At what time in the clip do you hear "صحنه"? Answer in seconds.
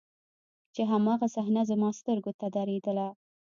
1.35-1.61